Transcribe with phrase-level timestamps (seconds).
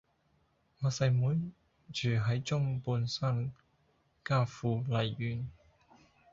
[0.79, 1.51] 我細妹
[1.93, 3.51] 住喺中半山
[4.25, 5.47] 嘉富麗苑